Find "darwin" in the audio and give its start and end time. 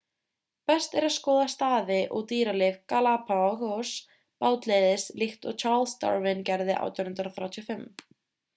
6.07-6.45